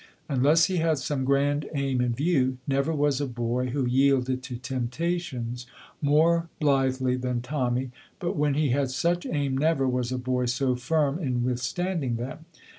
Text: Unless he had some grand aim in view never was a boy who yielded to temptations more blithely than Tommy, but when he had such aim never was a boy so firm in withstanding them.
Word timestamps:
Unless 0.27 0.65
he 0.65 0.77
had 0.77 0.97
some 0.97 1.25
grand 1.25 1.69
aim 1.75 2.01
in 2.01 2.13
view 2.15 2.57
never 2.67 2.91
was 2.91 3.21
a 3.21 3.27
boy 3.27 3.67
who 3.67 3.85
yielded 3.85 4.41
to 4.41 4.55
temptations 4.57 5.67
more 6.01 6.49
blithely 6.59 7.15
than 7.15 7.41
Tommy, 7.43 7.91
but 8.17 8.35
when 8.35 8.55
he 8.55 8.69
had 8.69 8.89
such 8.89 9.27
aim 9.27 9.55
never 9.55 9.87
was 9.87 10.11
a 10.11 10.17
boy 10.17 10.47
so 10.47 10.75
firm 10.75 11.19
in 11.19 11.43
withstanding 11.43 12.15
them. 12.15 12.45